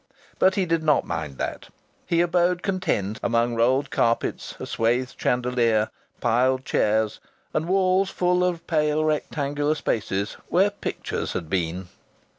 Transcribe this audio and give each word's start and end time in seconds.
But 0.39 0.55
he 0.55 0.65
did 0.65 0.81
not 0.81 1.05
mind 1.05 1.37
that. 1.37 1.69
He 2.07 2.21
abode 2.21 2.63
content 2.63 3.19
among 3.21 3.53
rolled 3.53 3.91
carpets, 3.91 4.55
a 4.59 4.65
swathed 4.65 5.13
chandelier, 5.21 5.91
piled 6.19 6.65
chairs, 6.65 7.19
and 7.53 7.67
walls 7.67 8.09
full 8.09 8.43
of 8.43 8.65
pale 8.65 9.05
rectangular 9.05 9.75
spaces 9.75 10.37
where 10.49 10.71
pictures 10.71 11.33
had 11.33 11.51
been. 11.51 11.89